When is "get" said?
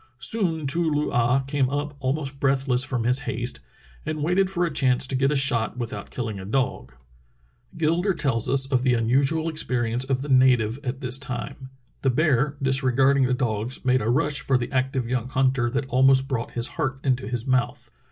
5.15-5.31